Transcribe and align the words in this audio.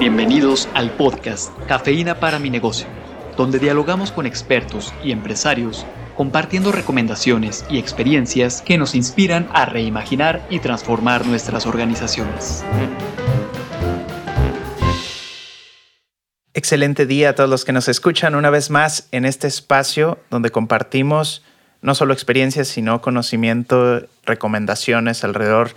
Bienvenidos 0.00 0.66
al 0.72 0.90
podcast 0.92 1.52
Cafeína 1.68 2.20
para 2.20 2.38
mi 2.38 2.48
negocio, 2.48 2.86
donde 3.36 3.58
dialogamos 3.58 4.12
con 4.12 4.24
expertos 4.24 4.94
y 5.04 5.12
empresarios 5.12 5.84
compartiendo 6.16 6.72
recomendaciones 6.72 7.66
y 7.68 7.78
experiencias 7.78 8.62
que 8.62 8.78
nos 8.78 8.94
inspiran 8.94 9.46
a 9.52 9.66
reimaginar 9.66 10.46
y 10.48 10.60
transformar 10.60 11.26
nuestras 11.26 11.66
organizaciones. 11.66 12.64
Excelente 16.54 17.04
día 17.04 17.28
a 17.28 17.34
todos 17.34 17.50
los 17.50 17.66
que 17.66 17.72
nos 17.72 17.86
escuchan 17.86 18.34
una 18.34 18.48
vez 18.48 18.70
más 18.70 19.06
en 19.12 19.26
este 19.26 19.48
espacio 19.48 20.18
donde 20.30 20.48
compartimos 20.48 21.44
no 21.82 21.94
solo 21.94 22.14
experiencias, 22.14 22.68
sino 22.68 23.02
conocimiento, 23.02 24.08
recomendaciones 24.24 25.24
alrededor 25.24 25.74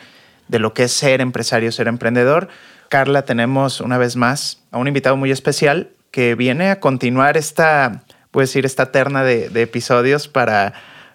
de 0.48 0.60
lo 0.60 0.74
que 0.74 0.84
es 0.84 0.94
ser 0.94 1.20
empresario, 1.20 1.74
ser 1.74 1.90
emprendedor. 1.90 2.48
Carla, 2.90 3.26
tenemos 3.26 3.82
una 3.82 3.98
vez 3.98 4.16
más 4.16 4.62
a 4.72 4.78
un 4.78 4.88
invitado 4.88 5.18
muy 5.18 5.32
especial 5.32 5.90
que 6.12 6.36
viene 6.36 6.70
a 6.70 6.80
continuar 6.80 7.38
esta, 7.38 8.04
puedo 8.32 8.44
decir, 8.44 8.66
esta 8.66 8.92
terna 8.92 9.24
de, 9.24 9.50
episodios 9.62 10.28
para, 10.28 10.74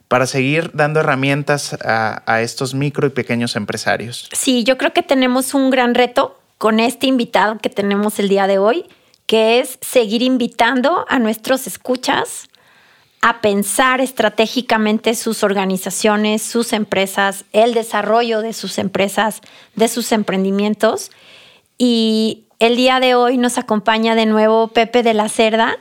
para 0.09 0.27
seguir 0.27 0.73
dando 0.75 1.01
herramientas 1.01 1.75
a, 1.75 2.23
a 2.27 2.43
estos 2.43 2.75
micro 2.75 3.07
y 3.07 3.11
pequeños 3.11 3.55
empresarios. 3.57 4.29
Sí, 4.33 4.65
yo 4.65 4.77
creo 4.77 4.93
que 4.93 5.03
tenemos 5.03 5.55
un 5.55 5.71
gran 5.71 5.95
reto 5.95 6.41
con 6.59 6.81
este 6.81 7.07
invitado 7.07 7.59
que 7.59 7.71
tenemos 7.71 8.19
el 8.19 8.29
día 8.29 8.47
de 8.47 8.59
hoy, 8.59 8.87
que 9.27 9.61
es 9.61 9.79
seguir 9.81 10.23
invitando 10.23 11.07
a 11.09 11.19
nuestros 11.19 11.67
escuchas 11.67 12.49
a 13.21 13.41
pensar 13.41 14.01
estratégicamente 14.01 15.15
sus 15.15 15.43
organizaciones, 15.43 16.43
sus 16.43 16.73
empresas, 16.73 17.45
el 17.53 17.75
desarrollo 17.75 18.43
de 18.43 18.53
sus 18.53 18.79
empresas, 18.79 19.41
de 19.75 19.89
sus 19.89 20.13
emprendimientos. 20.13 21.11
Y 21.79 22.49
el 22.59 22.75
día 22.75 22.99
de 22.99 23.15
hoy 23.15 23.39
nos 23.39 23.57
acompaña 23.57 24.17
de 24.17 24.27
nuevo 24.27 24.67
Pepe 24.69 25.05
de 25.05 25.15
la 25.15 25.29
Cerda 25.29 25.77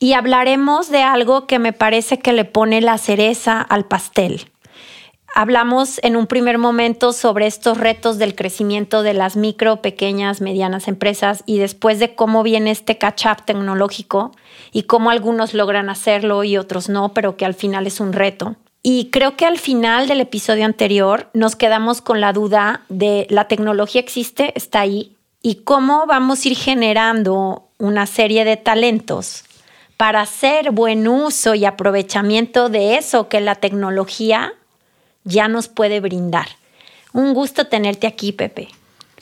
y 0.00 0.14
hablaremos 0.14 0.90
de 0.90 1.02
algo 1.02 1.46
que 1.46 1.60
me 1.60 1.72
parece 1.72 2.18
que 2.18 2.32
le 2.32 2.44
pone 2.44 2.80
la 2.80 2.98
cereza 2.98 3.60
al 3.60 3.86
pastel. 3.86 4.50
Hablamos 5.34 6.00
en 6.02 6.16
un 6.16 6.26
primer 6.26 6.58
momento 6.58 7.12
sobre 7.12 7.46
estos 7.46 7.78
retos 7.78 8.18
del 8.18 8.34
crecimiento 8.34 9.02
de 9.02 9.14
las 9.14 9.36
micro, 9.36 9.80
pequeñas, 9.82 10.40
medianas 10.40 10.88
empresas 10.88 11.44
y 11.46 11.58
después 11.58 12.00
de 12.00 12.16
cómo 12.16 12.42
viene 12.42 12.72
este 12.72 12.98
catch-up 12.98 13.44
tecnológico 13.44 14.32
y 14.72 14.84
cómo 14.84 15.10
algunos 15.10 15.54
logran 15.54 15.90
hacerlo 15.90 16.42
y 16.42 16.56
otros 16.56 16.88
no, 16.88 17.10
pero 17.10 17.36
que 17.36 17.44
al 17.44 17.54
final 17.54 17.86
es 17.86 18.00
un 18.00 18.12
reto. 18.12 18.56
Y 18.82 19.10
creo 19.10 19.36
que 19.36 19.44
al 19.44 19.58
final 19.58 20.08
del 20.08 20.20
episodio 20.20 20.64
anterior 20.64 21.30
nos 21.34 21.54
quedamos 21.54 22.00
con 22.00 22.20
la 22.20 22.32
duda 22.32 22.82
de 22.88 23.26
la 23.30 23.46
tecnología 23.46 24.00
existe, 24.00 24.52
está 24.56 24.80
ahí, 24.80 25.14
y 25.42 25.56
cómo 25.62 26.06
vamos 26.06 26.44
a 26.44 26.48
ir 26.48 26.56
generando 26.56 27.68
una 27.78 28.06
serie 28.06 28.44
de 28.44 28.56
talentos 28.56 29.44
para 29.96 30.20
hacer 30.20 30.70
buen 30.70 31.08
uso 31.08 31.54
y 31.54 31.64
aprovechamiento 31.64 32.68
de 32.68 32.96
eso 32.96 33.28
que 33.28 33.40
la 33.40 33.56
tecnología 33.56 34.52
ya 35.24 35.48
nos 35.48 35.68
puede 35.68 36.00
brindar. 36.00 36.48
Un 37.12 37.34
gusto 37.34 37.66
tenerte 37.66 38.06
aquí, 38.06 38.32
Pepe. 38.32 38.68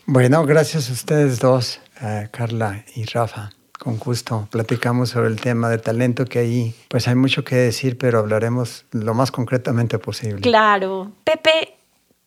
Bueno, 0.05 0.45
gracias 0.45 0.91
a 0.91 0.93
ustedes 0.93 1.39
dos, 1.39 1.81
eh, 2.03 2.29
Carla 2.31 2.85
y 2.95 3.05
Rafa. 3.05 3.51
Con 3.79 3.99
gusto. 3.99 4.49
Platicamos 4.51 5.11
sobre 5.11 5.29
el 5.29 5.41
tema 5.41 5.69
de 5.69 5.79
talento 5.79 6.25
que 6.25 6.41
ahí, 6.41 6.75
pues 6.89 7.09
hay 7.09 7.15
mucho 7.15 7.45
que 7.45 7.57
decir, 7.57 7.97
pero 7.99 8.19
hablaremos 8.19 8.85
lo 8.91 9.15
más 9.15 9.31
concretamente 9.31 9.99
posible. 9.99 10.41
Claro. 10.41 11.13
Pepe, 11.25 11.77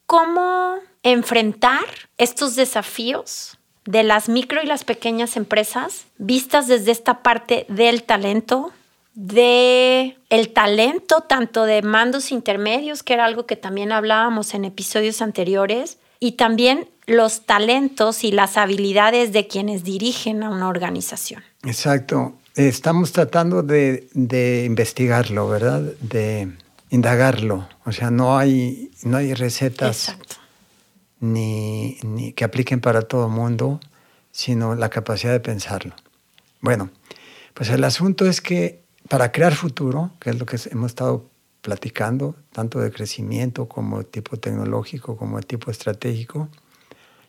¿cómo 0.06 0.76
enfrentar 1.04 1.86
estos 2.18 2.56
desafíos 2.56 3.59
de 3.90 4.04
las 4.04 4.30
micro 4.30 4.62
y 4.62 4.68
las 4.68 4.84
pequeñas 4.84 5.36
empresas 5.36 6.06
vistas 6.20 6.68
desde 6.68 6.92
esta 6.92 7.24
parte 7.24 7.66
del 7.70 8.04
talento, 8.04 8.72
de 9.16 10.16
el 10.30 10.54
talento 10.54 11.22
tanto 11.22 11.66
de 11.66 11.82
mandos 11.82 12.32
intermedios, 12.32 13.02
que 13.02 13.16
era 13.16 13.26
algo 13.26 13.48
que 13.48 13.56
también 13.56 13.92
hablábamos 13.92 14.54
en 14.54 14.66
episodios 14.66 15.24
anteriores, 15.24 15.98
y 16.20 16.34
también 16.34 16.88
los 17.08 17.48
talentos 17.48 18.24
y 18.24 18.32
las 18.32 18.58
habilidades 18.58 19.34
de 19.34 19.48
quienes 19.48 19.84
dirigen 19.84 20.44
a 20.44 20.52
una 20.52 20.68
organización. 20.68 21.42
Exacto. 21.64 22.34
Estamos 22.54 23.12
tratando 23.12 23.64
de, 23.64 24.08
investigarlo, 24.68 25.50
¿verdad? 25.50 25.82
De 26.00 26.48
indagarlo. 26.92 27.68
O 27.86 27.92
sea, 27.92 28.12
no 28.12 28.38
hay, 28.38 28.92
no 29.02 29.18
hay 29.18 29.34
recetas 29.34 30.16
ni, 31.20 31.98
ni 32.04 32.34
que 32.34 32.44
apliquen 32.44 32.82
para 32.82 33.02
todo 33.02 33.26
el 33.28 33.32
mundo, 33.32 33.80
sino 34.32 34.76
la 34.76 34.90
capacidad 34.90 35.32
de 35.32 35.40
pensarlo. 35.40 35.96
Bueno, 36.62 36.90
pues 37.54 37.70
el 37.70 37.84
asunto 37.84 38.26
es 38.26 38.42
que 38.42 38.84
para 39.08 39.32
crear 39.32 39.56
futuro, 39.56 40.12
que 40.20 40.30
es 40.30 40.40
lo 40.40 40.46
que 40.46 40.58
hemos 40.72 40.92
estado 40.92 41.30
platicando, 41.62 42.36
tanto 42.52 42.80
de 42.80 42.92
crecimiento 42.92 43.68
como 43.68 44.00
de 44.00 44.04
tipo 44.06 44.38
tecnológico, 44.38 45.18
como 45.18 45.38
de 45.38 45.44
tipo 45.44 45.72
estratégico 45.72 46.50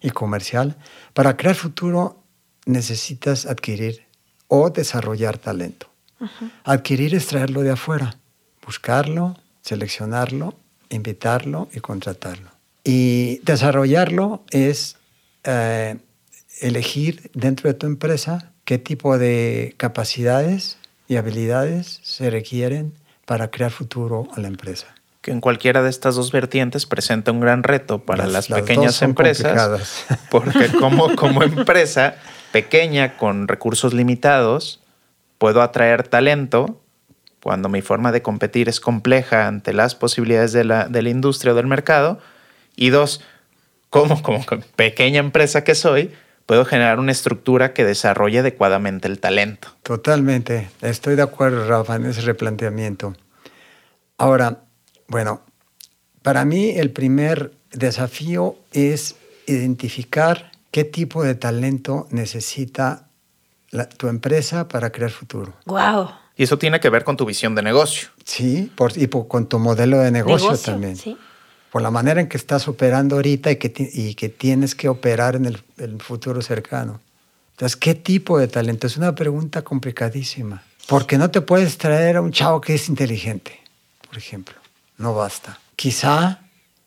y 0.00 0.10
comercial, 0.10 0.76
para 1.14 1.36
crear 1.36 1.56
futuro 1.56 2.22
necesitas 2.66 3.46
adquirir 3.46 4.06
o 4.48 4.70
desarrollar 4.70 5.38
talento. 5.38 5.88
Adquirir 6.64 7.14
es 7.14 7.26
traerlo 7.26 7.62
de 7.62 7.70
afuera, 7.70 8.18
buscarlo, 8.64 9.36
seleccionarlo, 9.62 10.54
invitarlo 10.90 11.68
y 11.72 11.80
contratarlo. 11.80 12.50
Y 12.92 13.38
desarrollarlo 13.44 14.42
es 14.50 14.96
eh, 15.44 15.98
elegir 16.60 17.30
dentro 17.34 17.68
de 17.68 17.74
tu 17.74 17.86
empresa 17.86 18.50
qué 18.64 18.78
tipo 18.78 19.16
de 19.16 19.74
capacidades 19.76 20.76
y 21.06 21.14
habilidades 21.14 22.00
se 22.02 22.30
requieren 22.30 22.92
para 23.26 23.52
crear 23.52 23.70
futuro 23.70 24.26
a 24.34 24.40
la 24.40 24.48
empresa. 24.48 24.88
Que 25.20 25.30
en 25.30 25.40
cualquiera 25.40 25.84
de 25.84 25.90
estas 25.90 26.16
dos 26.16 26.32
vertientes 26.32 26.84
presenta 26.84 27.30
un 27.30 27.38
gran 27.38 27.62
reto 27.62 28.00
para 28.00 28.26
las, 28.26 28.48
pequeñas 28.48 29.00
empresas, 29.02 30.06
porque 30.30 30.66
como, 30.76 31.14
como 31.14 31.44
empresa 31.44 32.16
pequeña 32.50 33.16
con 33.16 33.46
recursos 33.46 33.94
limitados, 33.94 34.80
puedo 35.38 35.62
atraer 35.62 36.08
talento 36.08 36.80
cuando 37.40 37.68
mi 37.68 37.82
forma 37.82 38.10
de 38.10 38.20
competir 38.20 38.68
es 38.68 38.80
compleja 38.80 39.46
ante 39.46 39.74
las 39.74 39.94
posibilidades 39.94 40.52
de 40.52 40.64
la, 40.64 40.88
de 40.88 41.02
la 41.02 41.10
industria 41.10 41.52
o 41.52 41.54
del 41.54 41.68
mercado. 41.68 42.18
Y 42.76 42.90
dos, 42.90 43.20
como, 43.90 44.22
como 44.22 44.44
pequeña 44.76 45.20
empresa 45.20 45.64
que 45.64 45.74
soy, 45.74 46.12
puedo 46.50 46.64
generar 46.64 46.98
una 46.98 47.12
estructura 47.12 47.72
que 47.72 47.84
desarrolle 47.84 48.40
adecuadamente 48.40 49.06
el 49.06 49.20
talento. 49.20 49.68
Totalmente, 49.84 50.68
estoy 50.80 51.14
de 51.14 51.22
acuerdo, 51.22 51.64
Rafa, 51.68 51.94
en 51.94 52.06
ese 52.06 52.22
replanteamiento. 52.22 53.14
Ahora, 54.18 54.64
bueno, 55.06 55.42
para 56.22 56.44
mí 56.44 56.70
el 56.70 56.90
primer 56.90 57.52
desafío 57.70 58.56
es 58.72 59.14
identificar 59.46 60.50
qué 60.72 60.82
tipo 60.82 61.22
de 61.22 61.36
talento 61.36 62.08
necesita 62.10 63.06
tu 63.96 64.08
empresa 64.08 64.66
para 64.66 64.90
crear 64.90 65.12
futuro. 65.12 65.54
Wow. 65.66 66.10
Y 66.36 66.42
eso 66.42 66.58
tiene 66.58 66.80
que 66.80 66.90
ver 66.90 67.04
con 67.04 67.16
tu 67.16 67.26
visión 67.26 67.54
de 67.54 67.62
negocio. 67.62 68.08
Sí, 68.24 68.72
por, 68.74 68.98
y 68.98 69.06
con 69.06 69.46
tu 69.46 69.60
modelo 69.60 70.00
de 70.00 70.10
negocio, 70.10 70.58
también. 70.58 70.96
Sí 70.96 71.16
por 71.70 71.82
la 71.82 71.90
manera 71.90 72.20
en 72.20 72.28
que 72.28 72.36
estás 72.36 72.68
operando 72.68 73.16
ahorita 73.16 73.50
y 73.50 73.56
que, 73.56 73.90
y 73.92 74.14
que 74.14 74.28
tienes 74.28 74.74
que 74.74 74.88
operar 74.88 75.36
en 75.36 75.46
el, 75.46 76.00
futuro 76.00 76.42
cercano. 76.42 77.00
Entonces, 77.52 77.76
¿qué 77.76 77.94
tipo 77.94 78.38
de 78.38 78.48
talento? 78.48 78.86
Es 78.86 78.96
una 78.96 79.14
pregunta 79.14 79.62
complicadísima. 79.62 80.62
Porque 80.88 81.18
no 81.18 81.30
te 81.30 81.40
puedes 81.40 81.78
traer 81.78 82.16
a 82.16 82.22
un 82.22 82.32
chavo 82.32 82.60
que 82.60 82.74
es 82.74 82.88
inteligente, 82.88 83.60
por 84.08 84.18
ejemplo. 84.18 84.56
No 84.98 85.14
basta. 85.14 85.60
Quizá, 85.76 86.40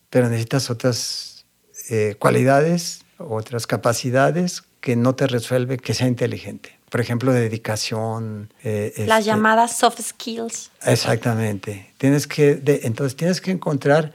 pero 0.09 0.27
necesitas 0.27 0.69
otras 0.69 1.45
eh, 1.89 2.15
cualidades, 2.19 3.05
otras 3.17 3.65
capacidades 3.67 4.63
que 4.81 4.95
no 4.95 5.15
te 5.15 5.27
resuelve 5.27 5.77
que 5.77 5.93
sea 5.93 6.07
inteligente. 6.07 6.77
Por 6.89 6.99
ejemplo, 6.99 7.31
dedicación. 7.31 8.51
Eh, 8.63 8.93
Las 9.07 9.19
este 9.19 9.31
llamadas 9.31 9.77
soft 9.77 10.01
skills. 10.01 10.69
Exactamente. 10.85 11.91
Tienes 11.97 12.27
que, 12.27 12.61
entonces 12.83 13.15
tienes 13.15 13.41
que 13.41 13.51
encontrar 13.51 14.13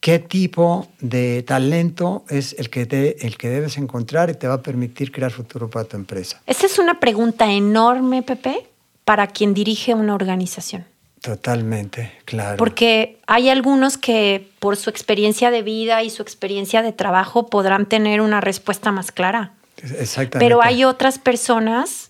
qué 0.00 0.18
tipo 0.18 0.88
de 1.00 1.42
talento 1.42 2.24
es 2.28 2.54
el 2.58 2.70
que, 2.70 3.16
el 3.20 3.36
que 3.36 3.48
debes 3.48 3.76
encontrar 3.78 4.30
y 4.30 4.34
te 4.34 4.46
va 4.46 4.54
a 4.54 4.62
permitir 4.62 5.12
crear 5.12 5.30
futuro 5.30 5.68
para 5.68 5.84
tu 5.84 5.96
empresa. 5.96 6.40
Esa 6.46 6.66
es 6.66 6.78
una 6.78 7.00
pregunta 7.00 7.50
enorme, 7.52 8.22
Pepe, 8.22 8.66
para 9.04 9.26
quien 9.26 9.54
dirige 9.54 9.94
una 9.94 10.14
organización. 10.14 10.86
Totalmente, 11.20 12.12
claro. 12.24 12.56
Porque 12.56 13.18
hay 13.26 13.48
algunos 13.48 13.98
que 13.98 14.48
por 14.60 14.76
su 14.76 14.88
experiencia 14.88 15.50
de 15.50 15.62
vida 15.62 16.02
y 16.02 16.10
su 16.10 16.22
experiencia 16.22 16.82
de 16.82 16.92
trabajo 16.92 17.48
podrán 17.48 17.86
tener 17.86 18.20
una 18.20 18.40
respuesta 18.40 18.92
más 18.92 19.10
clara. 19.10 19.52
Exactamente. 19.82 20.38
Pero 20.38 20.62
hay 20.62 20.84
otras 20.84 21.18
personas, 21.18 22.06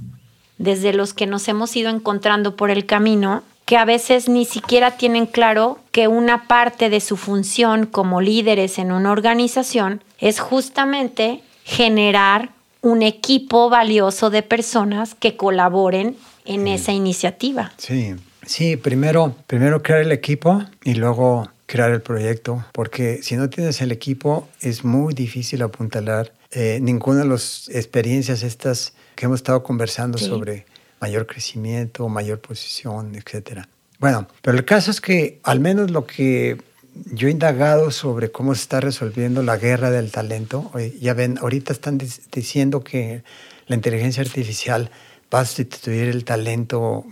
desde 0.59 0.93
los 0.93 1.15
que 1.15 1.27
nos 1.27 1.49
hemos 1.49 1.75
ido 1.75 1.91
encontrando 1.91 2.55
por 2.55 2.71
el 2.71 2.85
camino, 2.85 3.43
que 3.69 3.77
a 3.77 3.85
veces 3.85 4.31
ni 4.31 4.47
siquiera 4.47 4.97
tienen 4.97 5.27
claro 5.27 5.79
que 5.93 6.09
una 6.09 6.49
parte 6.49 6.89
de 6.89 7.01
su 7.01 7.19
función 7.19 7.85
como 7.85 8.23
líderes 8.23 8.79
en 8.79 8.91
una 8.91 9.13
organización 9.13 10.03
es 10.19 10.41
justamente 10.41 11.43
generar 11.65 12.53
un 12.81 13.03
equipo 13.03 13.69
valioso 13.69 14.31
de 14.31 14.43
personas 14.43 15.15
que 15.15 15.37
colaboren 15.37 16.17
en 16.47 16.67
esa 16.67 16.93
iniciativa. 16.93 17.75
Sí, 17.77 18.15
sí, 18.47 18.79
primero, 18.79 19.37
primero 19.47 19.83
crear 19.83 20.01
el 20.01 20.13
equipo 20.13 20.65
y 20.83 20.95
luego 20.95 21.51
crear 21.67 21.91
el 21.91 22.01
proyecto, 22.01 22.65
porque 22.73 23.23
si 23.23 23.37
no 23.37 23.51
tienes 23.51 23.83
el 23.83 23.93
equipo 23.93 24.49
es 24.63 24.83
muy 24.83 25.13
difícil 25.13 25.61
apuntalar 25.61 26.33
eh, 26.53 26.79
ninguna 26.81 27.21
de 27.21 27.29
las 27.29 27.69
experiencias 27.69 28.43
estas 28.43 28.95
que 29.15 29.27
hemos 29.27 29.41
estado 29.41 29.63
conversando 29.63 30.17
sobre 30.17 30.65
mayor 31.01 31.27
crecimiento, 31.27 32.09
mayor 32.09 32.41
posición, 32.41 33.15
etcétera. 33.15 33.69
Bueno, 33.99 34.29
pero 34.43 34.57
el 34.57 34.65
caso 34.65 34.91
es 34.91 35.01
que 35.01 35.41
al 35.43 35.61
menos 35.61 35.91
lo 35.91 36.07
que 36.07 36.59
yo 37.07 37.29
he 37.29 37.31
indagado 37.31 37.91
sobre 37.91 38.31
cómo 38.31 38.55
se 38.55 38.63
está 38.63 38.81
resolviendo 38.81 39.43
la 39.43 39.57
guerra 39.57 39.91
del 39.91 40.11
talento. 40.11 40.71
Ya 41.01 41.15
ven, 41.15 41.39
ahorita 41.39 41.73
están 41.73 41.99
diciendo 41.99 42.83
que 42.83 43.23
la 43.67 43.77
inteligencia 43.77 44.23
artificial 44.23 44.91
va 45.33 45.41
a 45.41 45.45
sustituir 45.45 46.09
el 46.09 46.25
talento. 46.25 47.05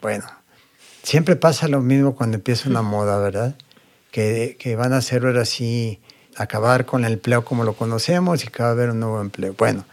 Bueno, 0.00 0.24
siempre 1.02 1.36
pasa 1.36 1.68
lo 1.68 1.80
mismo 1.80 2.14
cuando 2.14 2.36
empieza 2.36 2.68
una 2.68 2.82
moda, 2.82 3.18
¿verdad? 3.18 3.54
Que, 4.10 4.56
que 4.58 4.76
van 4.76 4.92
a 4.92 4.98
hacer 4.98 5.24
ahora 5.24 5.44
sí 5.44 6.00
acabar 6.36 6.86
con 6.86 7.04
el 7.04 7.14
empleo 7.14 7.44
como 7.44 7.64
lo 7.64 7.74
conocemos 7.74 8.44
y 8.44 8.48
que 8.48 8.62
va 8.62 8.70
a 8.70 8.72
haber 8.72 8.90
un 8.90 9.00
nuevo 9.00 9.20
empleo. 9.20 9.54
Bueno, 9.58 9.84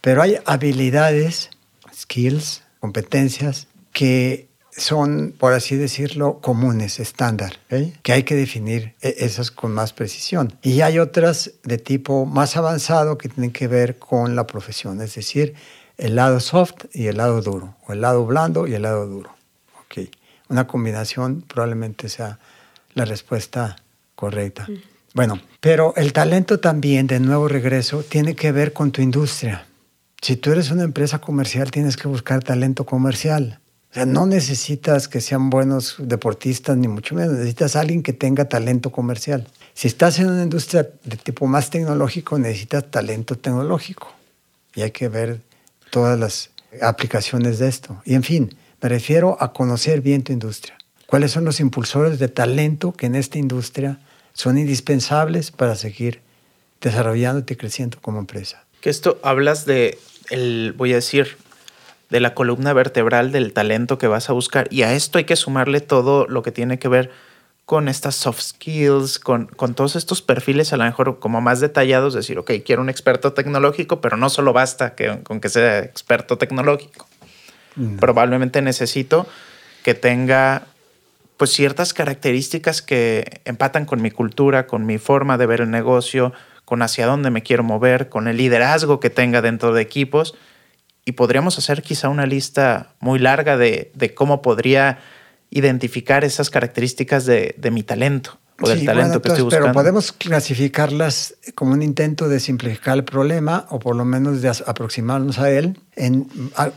pero 0.00 0.22
hay 0.22 0.38
habilidades, 0.44 1.50
skills, 2.02 2.62
competencias 2.80 3.66
que 3.92 4.48
son, 4.76 5.34
por 5.38 5.52
así 5.52 5.76
decirlo, 5.76 6.38
comunes, 6.40 6.98
estándar, 6.98 7.58
que 8.02 8.12
hay 8.12 8.22
que 8.22 8.34
definir 8.34 8.94
e-, 9.02 9.16
esas 9.18 9.50
con 9.50 9.72
más 9.72 9.92
precisión. 9.92 10.54
Y 10.62 10.80
hay 10.80 10.98
otras 10.98 11.52
de 11.62 11.78
tipo 11.78 12.24
más 12.24 12.56
avanzado 12.56 13.18
que 13.18 13.28
tienen 13.28 13.52
que 13.52 13.68
ver 13.68 13.98
con 13.98 14.34
la 14.34 14.46
profesión, 14.46 15.00
es 15.02 15.14
decir, 15.14 15.54
el 15.98 16.16
lado 16.16 16.40
soft 16.40 16.86
y 16.92 17.06
el 17.06 17.18
lado 17.18 17.42
duro, 17.42 17.76
o 17.86 17.92
el 17.92 18.00
lado 18.00 18.24
blando 18.24 18.66
y 18.66 18.74
el 18.74 18.82
lado 18.82 19.06
duro. 19.06 19.34
Okay. 19.86 20.10
Una 20.48 20.66
combinación 20.66 21.42
probablemente 21.42 22.08
sea 22.08 22.38
la 22.94 23.04
respuesta 23.04 23.76
correcta. 24.14 24.66
Bueno, 25.14 25.40
pero 25.60 25.92
el 25.96 26.14
talento 26.14 26.58
también, 26.60 27.06
de 27.06 27.20
nuevo 27.20 27.46
regreso, 27.46 28.02
tiene 28.02 28.34
que 28.34 28.52
ver 28.52 28.72
con 28.72 28.90
tu 28.90 29.02
industria. 29.02 29.66
Si 30.22 30.36
tú 30.36 30.52
eres 30.52 30.70
una 30.70 30.84
empresa 30.84 31.18
comercial, 31.18 31.72
tienes 31.72 31.96
que 31.96 32.06
buscar 32.06 32.44
talento 32.44 32.86
comercial. 32.86 33.58
O 33.90 33.94
sea, 33.94 34.06
no 34.06 34.24
necesitas 34.24 35.08
que 35.08 35.20
sean 35.20 35.50
buenos 35.50 35.96
deportistas, 35.98 36.76
ni 36.76 36.86
mucho 36.86 37.16
menos. 37.16 37.32
Necesitas 37.32 37.74
alguien 37.74 38.04
que 38.04 38.12
tenga 38.12 38.48
talento 38.48 38.92
comercial. 38.92 39.48
Si 39.74 39.88
estás 39.88 40.20
en 40.20 40.28
una 40.28 40.44
industria 40.44 40.88
de 41.02 41.16
tipo 41.16 41.48
más 41.48 41.70
tecnológico, 41.70 42.38
necesitas 42.38 42.88
talento 42.88 43.36
tecnológico. 43.36 44.12
Y 44.76 44.82
hay 44.82 44.92
que 44.92 45.08
ver 45.08 45.40
todas 45.90 46.16
las 46.16 46.50
aplicaciones 46.80 47.58
de 47.58 47.66
esto. 47.66 48.00
Y 48.04 48.14
en 48.14 48.22
fin, 48.22 48.54
me 48.80 48.88
refiero 48.88 49.36
a 49.40 49.52
conocer 49.52 50.02
bien 50.02 50.22
tu 50.22 50.32
industria. 50.32 50.78
¿Cuáles 51.06 51.32
son 51.32 51.44
los 51.44 51.58
impulsores 51.58 52.20
de 52.20 52.28
talento 52.28 52.92
que 52.92 53.06
en 53.06 53.16
esta 53.16 53.38
industria 53.38 53.98
son 54.34 54.56
indispensables 54.56 55.50
para 55.50 55.74
seguir 55.74 56.20
desarrollándote 56.80 57.54
y 57.54 57.56
creciendo 57.56 57.98
como 58.00 58.20
empresa? 58.20 58.64
Que 58.80 58.88
esto 58.88 59.20
hablas 59.22 59.66
de, 59.66 59.98
el, 60.32 60.74
voy 60.76 60.92
a 60.92 60.96
decir, 60.96 61.36
de 62.10 62.20
la 62.20 62.34
columna 62.34 62.72
vertebral 62.72 63.32
del 63.32 63.52
talento 63.52 63.98
que 63.98 64.06
vas 64.06 64.28
a 64.28 64.32
buscar. 64.32 64.68
Y 64.70 64.82
a 64.82 64.92
esto 64.92 65.18
hay 65.18 65.24
que 65.24 65.36
sumarle 65.36 65.80
todo 65.80 66.26
lo 66.26 66.42
que 66.42 66.52
tiene 66.52 66.78
que 66.78 66.88
ver 66.88 67.10
con 67.64 67.88
estas 67.88 68.16
soft 68.16 68.40
skills, 68.40 69.18
con, 69.18 69.46
con 69.46 69.74
todos 69.74 69.96
estos 69.96 70.20
perfiles 70.20 70.72
a 70.72 70.76
lo 70.76 70.84
mejor 70.84 71.18
como 71.20 71.40
más 71.40 71.60
detallados, 71.60 72.12
decir, 72.12 72.38
ok, 72.38 72.50
quiero 72.64 72.82
un 72.82 72.90
experto 72.90 73.32
tecnológico, 73.32 74.00
pero 74.00 74.16
no 74.16 74.28
solo 74.28 74.52
basta 74.52 74.94
que, 74.94 75.22
con 75.22 75.40
que 75.40 75.48
sea 75.48 75.78
experto 75.78 76.36
tecnológico. 76.36 77.06
Mm. 77.76 77.96
Probablemente 77.96 78.60
necesito 78.60 79.26
que 79.82 79.94
tenga 79.94 80.66
pues 81.36 81.50
ciertas 81.50 81.94
características 81.94 82.82
que 82.82 83.40
empatan 83.44 83.86
con 83.86 84.02
mi 84.02 84.10
cultura, 84.10 84.66
con 84.66 84.84
mi 84.86 84.98
forma 84.98 85.38
de 85.38 85.46
ver 85.46 85.62
el 85.62 85.70
negocio, 85.70 86.32
con 86.72 86.80
hacia 86.80 87.04
dónde 87.04 87.28
me 87.28 87.42
quiero 87.42 87.62
mover, 87.62 88.08
con 88.08 88.28
el 88.28 88.38
liderazgo 88.38 88.98
que 88.98 89.10
tenga 89.10 89.42
dentro 89.42 89.74
de 89.74 89.82
equipos 89.82 90.34
y 91.04 91.12
podríamos 91.12 91.58
hacer 91.58 91.82
quizá 91.82 92.08
una 92.08 92.24
lista 92.24 92.94
muy 92.98 93.18
larga 93.18 93.58
de, 93.58 93.92
cómo 94.14 94.40
podría 94.40 94.98
identificar 95.50 96.24
esas 96.24 96.48
características 96.48 97.26
de, 97.26 97.54
mi 97.70 97.82
talento 97.82 98.38
o 98.58 98.70
del 98.70 98.86
talento 98.86 99.20
que 99.20 99.28
estoy 99.28 99.44
buscando. 99.44 99.66
Pero 99.66 99.74
podemos 99.74 100.12
clasificarlas 100.12 101.34
como 101.54 101.72
un 101.74 101.82
intento 101.82 102.30
de 102.30 102.40
simplificar 102.40 102.96
el 102.96 103.04
problema 103.04 103.66
o 103.68 103.78
por 103.78 103.94
lo 103.94 104.06
menos 104.06 104.40
de 104.40 104.48
aproximarnos 104.48 105.38
a 105.40 105.50
él 105.50 105.78
en 105.94 106.26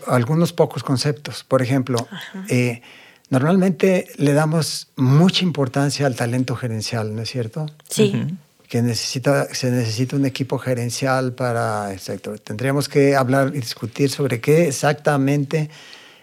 algunos 0.08 0.52
pocos 0.52 0.84
conceptos. 0.84 1.46
Por 1.46 1.62
ejemplo, 1.62 2.06
eh, 2.50 2.82
normalmente 3.30 4.10
le 4.18 4.34
damos 4.34 4.90
mucha 4.98 5.46
importancia 5.46 6.06
al 6.06 6.18
talento 6.18 6.58
gerencial, 6.58 7.16
¿no 7.16 7.22
es 7.22 7.30
cierto? 7.30 7.68
Sí 7.88 8.36
que 8.76 8.82
necesita, 8.82 9.48
se 9.56 9.72
necesita 9.72 10.18
un 10.18 10.26
equipo 10.26 10.58
gerencial 10.58 11.32
para 11.32 11.94
el 11.94 12.00
sector. 12.02 12.38
Tendríamos 12.40 12.90
que 12.90 13.16
hablar 13.16 13.54
y 13.56 13.62
discutir 13.62 14.10
sobre 14.10 14.42
qué 14.42 14.68
exactamente 14.68 15.70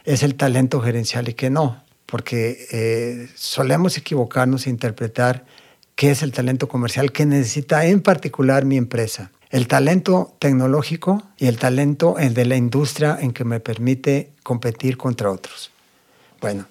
es 0.04 0.22
el 0.22 0.34
talento 0.34 0.78
gerencial 0.82 1.31
y 1.31 1.32
qué 1.32 1.49
no, 1.49 1.82
porque 2.04 2.66
eh, 2.70 3.31
solemos 3.34 3.96
equivocarnos 3.96 4.66
e 4.66 4.70
interpretar 4.70 5.46
qué 5.94 6.10
es 6.10 6.22
el 6.22 6.32
talento 6.32 6.69
comercial 6.69 7.10
que 7.10 7.25
necesita 7.25 7.87
en 7.87 8.02
particular 8.02 8.66
mi 8.66 8.76
empresa. 8.76 9.31
El 9.48 9.66
talento 9.66 10.37
tecnológico 10.38 11.22
y 11.38 11.46
el 11.46 11.56
talento 11.56 12.19
el 12.19 12.34
de 12.34 12.44
la 12.44 12.56
industria 12.56 13.16
en 13.19 13.32
que 13.32 13.44
me 13.44 13.60
permite 13.60 14.28
competir 14.43 14.98
contra 14.98 15.31
otros. 15.31 15.70
Bueno, 16.43 16.66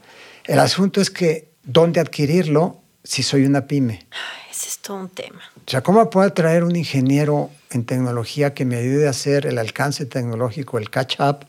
el 0.46 0.60
asunto 0.60 1.02
es 1.02 1.10
que 1.10 1.50
dónde 1.64 2.00
adquirirlo 2.00 2.78
si 3.04 3.24
soy 3.24 3.46
una 3.46 3.66
pyme. 3.66 4.06
Ese 4.52 4.68
es 4.68 4.80
todo 4.80 4.98
un 4.98 5.10
tema. 5.10 5.40
O 5.56 5.70
sea, 5.70 5.82
¿cómo 5.82 6.10
puedo 6.10 6.32
traer 6.34 6.66
un 6.66 6.76
ingeniero 6.76 7.50
en 7.70 7.86
tecnología 7.86 8.54
que 8.54 8.66
me 8.66 8.76
ayude 8.76 9.08
a 9.08 9.12
hacer 9.12 9.46
el 9.46 9.58
alcance 9.58 10.06
tecnológico, 10.06 10.78
el 10.78 10.90
catch-up 10.90 11.46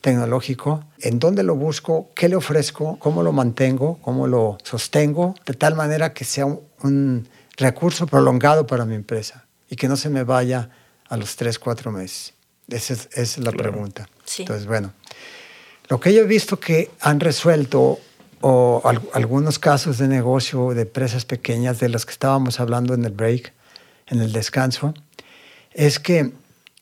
tecnológico? 0.00 0.82
¿En 1.00 1.18
dónde 1.18 1.42
lo 1.42 1.54
busco? 1.54 2.10
¿Qué 2.14 2.30
le 2.30 2.36
ofrezco? 2.36 2.98
¿Cómo 2.98 3.22
lo 3.22 3.32
mantengo? 3.32 3.98
¿Cómo 4.00 4.26
lo 4.26 4.56
sostengo? 4.64 5.34
De 5.44 5.52
tal 5.52 5.74
manera 5.74 6.14
que 6.14 6.24
sea 6.24 6.46
un, 6.46 7.28
recurso 7.58 8.06
prolongado 8.06 8.66
para 8.66 8.84
mi 8.84 8.94
empresa 8.94 9.46
y 9.68 9.76
que 9.76 9.88
no 9.88 9.96
se 9.96 10.10
me 10.10 10.24
vaya 10.24 10.70
a 11.08 11.16
los 11.16 11.36
tres, 11.36 11.58
cuatro 11.58 11.90
meses. 11.90 12.34
Esa 12.68 12.94
es, 13.12 13.38
la 13.38 13.52
pregunta. 13.52 14.08
Entonces, 14.38 14.66
bueno, 14.66 14.92
lo 15.88 16.00
que 16.00 16.12
yo 16.12 16.22
he 16.22 16.26
visto 16.26 16.58
que 16.58 16.90
han 17.00 17.20
resuelto 17.20 17.98
o 18.48 18.80
algunos 19.12 19.58
casos 19.58 19.98
de 19.98 20.06
negocio 20.06 20.72
de 20.72 20.82
empresas 20.82 21.24
pequeñas 21.24 21.80
de 21.80 21.88
los 21.88 22.06
que 22.06 22.12
estábamos 22.12 22.60
hablando 22.60 22.94
en 22.94 23.04
el 23.04 23.10
break, 23.10 23.52
en 24.06 24.20
el 24.20 24.30
descanso, 24.30 24.94
es 25.74 25.98
que 25.98 26.32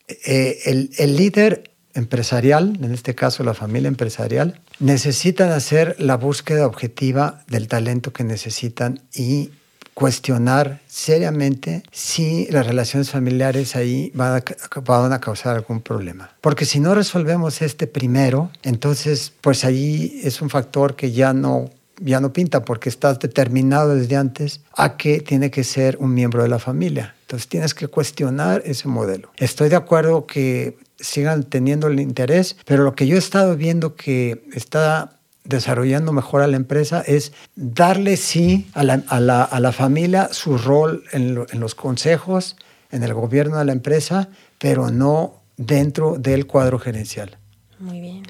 eh, 0.07 0.59
el, 0.65 0.91
el, 0.99 1.15
líder 1.17 1.71
empresarial, 1.95 2.77
en 2.83 2.93
este 2.93 3.15
caso 3.15 3.43
la 3.43 3.55
familia 3.55 3.87
empresarial, 3.87 4.61
necesitan 4.79 5.51
hacer 5.51 5.95
la 5.97 6.17
búsqueda 6.17 6.67
objetiva 6.67 7.43
del 7.47 7.67
talento 7.67 8.13
que 8.13 8.23
necesitan 8.23 9.01
y 9.11 9.49
cuestionar 9.95 10.81
seriamente 10.87 11.81
si 11.89 12.47
las 12.51 12.67
relaciones 12.67 13.09
familiares 13.09 13.75
ahí 13.75 14.11
van 14.13 14.43
a, 14.43 14.81
van 14.81 15.13
a, 15.13 15.19
causar 15.21 15.55
algún 15.55 15.81
problema. 15.81 16.29
Porque 16.41 16.65
si 16.65 16.79
no 16.79 16.93
resolvemos 16.93 17.61
este 17.61 17.87
primero, 17.87 18.51
entonces 18.61 19.33
pues 19.41 19.63
ahí 19.63 20.19
es 20.23 20.41
un 20.41 20.49
factor 20.49 20.95
que 20.95 21.11
ya 21.11 21.33
no 21.33 21.71
ya 22.01 22.19
no 22.19 22.33
pinta 22.33 22.65
porque 22.65 22.89
estás 22.89 23.19
determinado 23.19 23.95
desde 23.95 24.17
antes 24.17 24.59
a 24.75 24.97
que 24.97 25.21
tiene 25.21 25.49
que 25.49 25.63
ser 25.63 25.95
un 26.01 26.13
miembro 26.13 26.43
de 26.43 26.49
la 26.49 26.59
familia. 26.59 27.15
Entonces 27.21 27.47
tienes 27.47 27.73
que 27.73 27.87
cuestionar 27.87 28.61
ese 28.65 28.89
modelo. 28.89 29.31
Estoy 29.37 29.69
de 29.69 29.77
acuerdo 29.77 30.25
que 30.25 30.77
sigan 30.99 31.43
teniendo 31.43 31.87
el 31.87 32.01
interés, 32.01 32.57
pero 32.65 32.83
lo 32.83 32.95
que 32.95 33.07
yo 33.07 33.15
he 33.15 33.19
estado 33.19 33.55
viendo 33.55 33.95
que 33.95 34.43
está 34.53 35.19
desarrollando 35.45 36.11
mejor 36.11 36.41
a 36.41 36.47
la 36.47 36.57
empresa 36.57 37.03
es 37.05 37.31
darle 37.55 38.17
sí 38.17 38.67
a 38.73 38.83
la, 38.83 39.03
a 39.07 39.19
la, 39.19 39.43
a 39.43 39.59
la 39.59 39.71
familia 39.71 40.29
su 40.31 40.57
rol 40.57 41.03
en, 41.11 41.45
en, 41.49 41.59
los 41.59 41.75
consejos, 41.75 42.57
en 42.91 43.03
el 43.03 43.13
gobierno 43.13 43.57
de 43.57 43.65
la 43.65 43.71
empresa, 43.71 44.29
pero 44.59 44.89
no 44.89 45.41
dentro 45.57 46.17
del 46.17 46.47
cuadro 46.47 46.79
gerencial. 46.79 47.37
Muy 47.79 48.01
bien. 48.01 48.23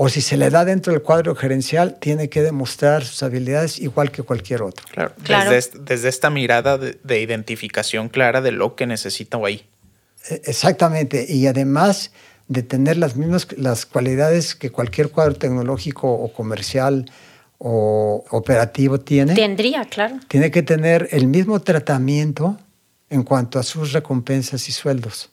O 0.00 0.08
si 0.08 0.20
se 0.20 0.36
le 0.36 0.48
da 0.50 0.64
dentro 0.64 0.92
del 0.92 1.02
cuadro 1.02 1.34
gerencial, 1.34 1.98
tiene 1.98 2.28
que 2.28 2.40
demostrar 2.42 3.04
sus 3.04 3.20
habilidades 3.24 3.80
igual 3.80 4.12
que 4.12 4.22
cualquier 4.22 4.62
otro. 4.62 4.86
Claro, 4.92 5.12
Desde, 5.50 5.80
desde, 5.80 6.08
esta 6.08 6.30
mirada 6.30 6.78
de, 6.78 7.00
de, 7.02 7.20
identificación 7.20 8.08
clara 8.08 8.40
de 8.40 8.52
lo 8.52 8.76
que 8.76 8.86
necesita 8.86 9.38
ahí. 9.38 9.66
E, 10.30 10.42
exactamente. 10.44 11.26
Y 11.28 11.48
además 11.48 12.12
de 12.48 12.62
tener 12.62 12.96
las 12.96 13.16
mismas 13.16 13.46
las 13.56 13.86
cualidades 13.86 14.54
que 14.54 14.70
cualquier 14.70 15.10
cuadro 15.10 15.34
tecnológico 15.34 16.10
o 16.10 16.32
comercial 16.32 17.10
o 17.58 18.24
operativo 18.30 18.98
tiene. 19.00 19.34
Tendría, 19.34 19.84
claro. 19.84 20.18
Tiene 20.28 20.50
que 20.50 20.62
tener 20.62 21.08
el 21.12 21.26
mismo 21.26 21.60
tratamiento 21.60 22.58
en 23.10 23.22
cuanto 23.22 23.58
a 23.58 23.62
sus 23.62 23.92
recompensas 23.92 24.68
y 24.68 24.72
sueldos. 24.72 25.30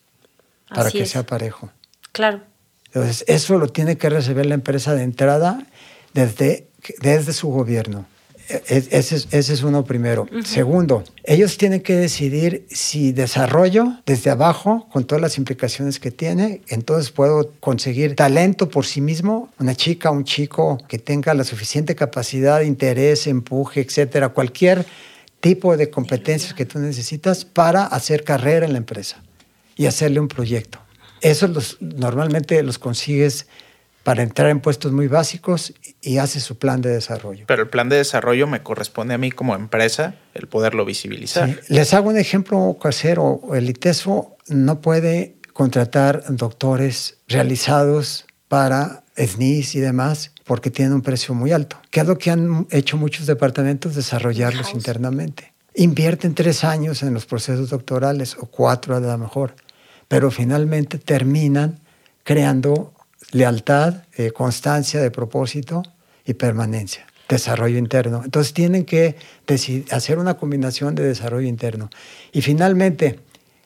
para 0.74 0.92
que 0.92 1.06
sea 1.06 1.24
parejo. 1.24 1.70
Claro. 2.12 2.42
Entonces, 2.88 3.24
eso 3.28 3.58
lo 3.58 3.68
tiene 3.68 3.98
que 3.98 4.10
resolver 4.10 4.46
la 4.46 4.56
empresa 4.56 4.96
de 4.96 5.04
entrada 5.04 5.66
desde, 6.14 6.68
desde 7.02 7.34
su 7.34 7.50
gobierno. 7.50 8.06
E, 8.48 8.62
e, 8.68 8.98
ese 9.00 9.54
es, 9.54 9.64
uno 9.64 9.84
primero. 9.86 10.28
Segundo, 10.44 11.04
ellos 11.24 11.58
tienen 11.58 11.82
que 11.82 11.96
decidir 11.96 12.66
si 12.70 13.12
desarrollo 13.12 13.98
desde 14.06 14.30
abajo, 14.30 14.88
con 14.92 15.06
todas 15.06 15.22
las 15.22 15.38
implicaciones 15.38 16.00
que 16.00 16.12
tiene, 16.12 16.62
entonces 16.68 17.12
puedo 17.12 17.52
conseguir 17.60 18.16
talento 18.16 18.70
por 18.70 18.86
sí 18.86 19.02
mismo, 19.02 19.50
una 19.60 19.76
chica, 19.76 20.12
un 20.12 20.24
chico 20.24 20.78
que 20.88 21.00
tenga 21.00 21.34
la 21.34 21.44
suficiente 21.44 21.96
capacidad, 21.96 22.62
interés, 22.62 23.26
empuje, 23.28 23.82
etcétera, 23.82 24.30
cualquier 24.30 24.86
tipo 25.40 25.76
de 25.76 25.90
competencias 25.90 26.54
que 26.54 26.66
tú 26.66 26.80
necesitas 26.80 27.46
para 27.46 27.86
hacer 27.86 28.24
carrera 28.24 28.66
en 28.66 28.74
la 28.74 28.78
empresa 28.78 29.24
y 29.76 29.88
hacerle 29.88 30.20
un 30.20 30.28
proyecto. 30.28 30.80
Eso 31.22 31.48
los, 31.48 31.78
normalmente 31.82 32.62
los 32.62 32.78
consigues 32.78 33.48
para 34.06 34.22
entrar 34.22 34.52
en 34.52 34.60
puestos 34.60 34.92
muy 34.92 35.08
básicos 35.08 35.74
y 36.00 36.20
hace 36.20 36.40
su 36.40 36.60
plan 36.60 36.80
de 36.80 36.92
desarrollo. 36.92 37.46
Pero 37.48 37.64
el 37.64 37.70
plan 37.70 37.90
de 37.90 37.96
desarrollo 37.96 38.46
me 38.46 38.62
corresponde 38.62 39.16
a 39.16 39.18
mí 39.18 39.32
como 39.32 39.56
empresa 39.56 40.14
el 40.36 40.48
poderlo 40.48 40.86
visibilizar. 40.86 41.60
Les 41.70 41.92
hago 41.96 42.10
un 42.10 42.18
ejemplo 42.18 42.78
casero. 42.80 43.42
El 43.56 43.68
ITESFO 43.68 44.38
no 44.50 44.80
puede 44.80 45.38
contratar 45.54 46.24
doctores 46.30 47.18
realizados 47.28 48.28
para 48.48 49.06
SNIS 49.18 49.74
y 49.74 49.80
demás 49.80 50.34
porque 50.44 50.70
tienen 50.70 50.94
un 50.94 51.02
precio 51.02 51.34
muy 51.34 51.52
alto. 51.52 51.78
¿Qué 51.90 52.02
es 52.02 52.06
lo 52.06 52.20
que 52.20 52.30
han 52.30 52.68
hecho 52.70 52.98
muchos 52.98 53.26
departamentos? 53.26 53.96
Desarrollarlos 53.96 54.76
internamente. 54.76 55.52
Invierten 55.74 56.36
tres 56.36 56.64
años 56.64 57.02
en 57.02 57.16
los 57.16 57.26
procesos 57.26 57.72
doctorales 57.72 58.38
o 58.40 58.46
cuatro 58.46 58.96
a 58.96 59.00
lo 59.00 59.18
mejor, 59.18 59.56
pero 60.08 60.30
finalmente 60.30 61.00
terminan 61.00 61.80
creando 62.24 62.95
lealtad, 63.32 64.04
eh, 64.16 64.32
constancia 64.32 65.02
de 65.02 65.12
propósito 65.12 65.84
y 66.26 66.34
permanencia, 66.34 67.06
desarrollo 67.30 67.78
interno. 67.78 68.22
Entonces 68.24 68.54
tienen 68.54 68.86
que 68.86 69.16
hacer 69.92 70.20
una 70.20 70.36
combinación 70.36 70.96
de 70.96 71.04
desarrollo 71.04 71.48
interno. 71.48 71.90
Y 72.32 72.42
finalmente, 72.42 73.20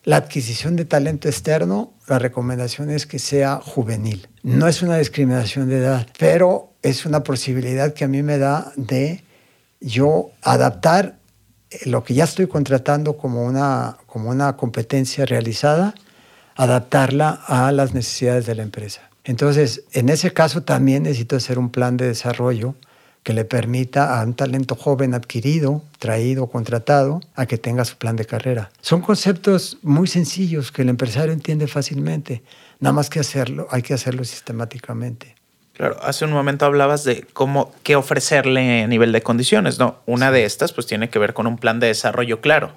la 0.04 0.18
adquisición 0.18 0.76
de 0.76 0.86
talento 0.86 1.28
externo, 1.28 1.94
la 2.08 2.20
recomendación 2.20 2.90
es 2.90 3.06
que 3.06 3.20
sea 3.20 3.58
juvenil. 3.58 4.28
No 4.44 4.68
es 4.68 4.82
una 4.82 4.98
discriminación 4.98 5.70
de 5.70 5.78
edad, 5.78 6.08
pero 6.18 6.74
es 6.82 7.06
una 7.06 7.24
posibilidad 7.24 7.94
que 7.94 8.06
a 8.06 8.08
mí 8.08 8.24
me 8.24 8.38
da 8.38 8.72
de 8.76 9.24
yo 9.82 10.32
adaptar 10.42 11.20
eh, 11.70 11.80
lo 11.86 12.04
que 12.04 12.14
ya 12.14 12.24
estoy 12.24 12.48
contratando 12.48 13.18
como 13.18 13.44
una, 13.44 13.98
como 14.06 14.30
una 14.30 14.56
competencia 14.56 15.26
realizada, 15.26 15.94
adaptarla 16.56 17.42
a 17.48 17.72
las 17.72 17.94
necesidades 17.94 18.46
de 18.46 18.56
la 18.56 18.64
empresa. 18.64 19.09
Entonces, 19.24 19.84
en 19.94 20.10
ese 20.10 20.32
caso 20.34 20.64
también 20.64 21.04
necesito 21.04 21.36
hacer 21.36 21.60
un 21.60 21.70
plan 21.70 21.98
de 21.98 22.08
desarrollo 22.08 22.76
que 23.24 23.34
le 23.34 23.46
permita 23.46 24.20
a 24.20 24.24
un 24.24 24.34
talento 24.34 24.76
joven 24.76 25.14
adquirido, 25.14 25.84
traído, 26.00 26.48
contratado, 26.48 27.22
a 27.36 27.46
que 27.46 27.58
tenga 27.58 27.84
su 27.86 27.98
plan 27.98 28.16
de 28.16 28.26
carrera. 28.26 28.72
Son 28.82 29.02
conceptos 29.02 29.78
muy 29.82 30.08
sencillos 30.08 30.72
que 30.72 30.84
el 30.84 30.90
empresario 30.90 31.34
entiende 31.34 31.68
fácilmente, 31.68 32.44
nada 32.80 32.94
más 32.94 33.10
que 33.10 33.20
hacerlo, 33.20 33.68
hay 33.72 33.82
que 33.82 33.94
hacerlo 33.94 34.24
sistemáticamente. 34.24 35.36
Claro, 35.74 35.98
hace 36.02 36.26
un 36.26 36.32
momento 36.32 36.66
hablabas 36.66 37.04
de 37.04 37.26
cómo, 37.34 37.74
qué 37.84 37.96
ofrecerle 37.96 38.84
a 38.84 38.88
nivel 38.88 39.12
de 39.12 39.22
condiciones, 39.22 39.80
¿no? 39.80 40.00
Una 40.06 40.32
de 40.32 40.46
estas 40.46 40.74
pues 40.74 40.88
tiene 40.88 41.10
que 41.10 41.20
ver 41.20 41.34
con 41.34 41.48
un 41.48 41.58
plan 41.58 41.80
de 41.80 41.88
desarrollo 41.88 42.42
claro 42.42 42.74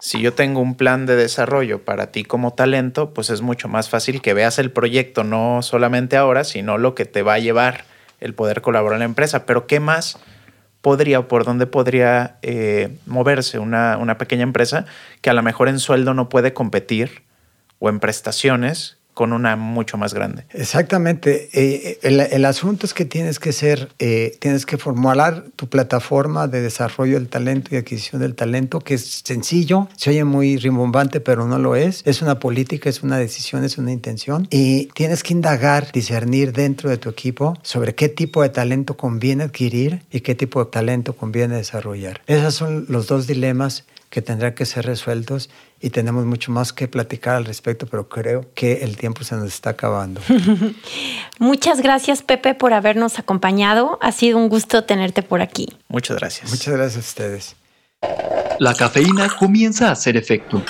si 0.00 0.20
yo 0.20 0.32
tengo 0.32 0.60
un 0.60 0.74
plan 0.74 1.06
de 1.06 1.14
desarrollo 1.14 1.84
para 1.84 2.10
ti 2.10 2.24
como 2.24 2.54
talento, 2.54 3.12
pues 3.12 3.30
es 3.30 3.42
mucho 3.42 3.68
más 3.68 3.90
fácil 3.90 4.22
que 4.22 4.34
veas 4.34 4.58
el 4.58 4.70
proyecto 4.70 5.24
no 5.24 5.60
solamente 5.62 6.16
ahora, 6.16 6.44
sino 6.44 6.78
lo 6.78 6.94
que 6.94 7.04
te 7.04 7.22
va 7.22 7.34
a 7.34 7.38
llevar 7.38 7.84
el 8.18 8.34
poder 8.34 8.62
colaborar 8.62 8.96
en 8.96 9.00
la 9.00 9.04
empresa. 9.04 9.44
Pero 9.44 9.66
¿qué 9.66 9.78
más 9.78 10.18
podría 10.80 11.18
o 11.18 11.28
por 11.28 11.44
dónde 11.44 11.66
podría 11.66 12.38
eh, 12.42 12.96
moverse 13.06 13.58
una, 13.58 13.98
una 13.98 14.16
pequeña 14.16 14.42
empresa 14.42 14.86
que 15.20 15.28
a 15.30 15.34
lo 15.34 15.42
mejor 15.42 15.68
en 15.68 15.78
sueldo 15.78 16.14
no 16.14 16.30
puede 16.30 16.54
competir 16.54 17.22
o 17.78 17.90
en 17.90 18.00
prestaciones 18.00 18.99
con 19.20 19.34
una 19.34 19.54
mucho 19.54 19.98
más 19.98 20.14
grande. 20.14 20.46
Exactamente. 20.48 21.50
Eh, 21.52 21.98
el, 22.00 22.44
asunto 22.46 22.86
es 22.86 22.94
que 22.94 23.04
tienes 23.04 23.38
que 23.38 23.52
ser, 23.52 23.90
eh, 23.98 24.38
tienes 24.40 24.64
que 24.64 24.78
formular 24.78 25.44
tu 25.56 25.68
plataforma 25.68 26.48
de 26.48 26.62
desarrollo 26.62 27.18
del 27.18 27.28
talento 27.28 27.74
y 27.74 27.76
adquisición 27.76 28.22
del 28.22 28.34
talento, 28.34 28.80
que 28.80 28.94
es 28.94 29.20
sencillo, 29.22 29.88
se 29.94 30.08
oye 30.08 30.24
muy 30.24 30.56
rimbombante, 30.56 31.20
pero 31.20 31.46
no 31.46 31.58
lo 31.58 31.76
es. 31.76 32.00
Es 32.06 32.22
una 32.22 32.38
política, 32.38 32.88
es 32.88 33.02
una 33.02 33.18
decisión, 33.18 33.62
es 33.62 33.76
una 33.76 33.92
intención. 33.92 34.48
Y 34.48 34.86
tienes 34.94 35.22
que 35.22 35.34
indagar, 35.34 35.92
discernir 35.92 36.54
dentro 36.54 36.88
de 36.88 36.96
tu 36.96 37.10
equipo 37.10 37.58
sobre 37.60 37.94
qué 37.94 38.08
tipo 38.08 38.40
de 38.40 38.48
talento 38.48 38.96
conviene 38.96 39.44
adquirir 39.44 40.00
y 40.10 40.20
qué 40.20 40.34
tipo 40.34 40.64
de 40.64 40.70
talento 40.70 41.12
conviene 41.12 41.56
desarrollar. 41.56 42.22
Esos 42.26 42.54
son 42.54 42.86
los 42.88 43.06
dos 43.06 43.26
dilemas 43.26 43.84
que 44.10 44.20
tendrán 44.22 44.54
que 44.54 44.66
ser 44.66 44.84
resueltos 44.84 45.50
y 45.80 45.90
tenemos 45.90 46.26
mucho 46.26 46.50
más 46.50 46.72
que 46.72 46.88
platicar 46.88 47.36
al 47.36 47.44
respecto, 47.44 47.86
pero 47.86 48.08
creo 48.08 48.52
que 48.54 48.82
el 48.82 48.96
tiempo 48.96 49.22
se 49.22 49.36
nos 49.36 49.46
está 49.46 49.70
acabando. 49.70 50.20
Muchas 51.38 51.80
gracias, 51.80 52.22
Pepe, 52.22 52.54
por 52.54 52.74
habernos 52.74 53.20
acompañado. 53.20 53.98
Ha 54.02 54.10
sido 54.12 54.38
un 54.38 54.48
gusto 54.48 54.84
tenerte 54.84 55.22
por 55.22 55.40
aquí. 55.40 55.68
Muchas 55.88 56.18
gracias. 56.18 56.50
Muchas 56.50 56.74
gracias 56.74 56.96
a 56.96 57.08
ustedes. 57.08 57.54
La 58.58 58.74
cafeína 58.74 59.28
comienza 59.38 59.88
a 59.88 59.92
hacer 59.92 60.16
efecto. 60.16 60.60